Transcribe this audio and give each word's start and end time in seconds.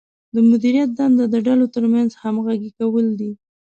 د 0.33 0.35
مدیریت 0.49 0.89
دنده 0.97 1.25
د 1.33 1.35
ډلو 1.47 1.65
ترمنځ 1.75 2.11
همغږي 2.23 2.71
کول 2.79 3.05
دي. 3.19 3.31